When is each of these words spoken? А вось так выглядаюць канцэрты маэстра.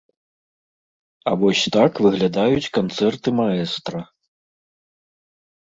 А 1.31 1.33
вось 1.43 1.61
так 1.75 1.93
выглядаюць 2.05 2.71
канцэрты 2.79 3.29
маэстра. 3.41 3.99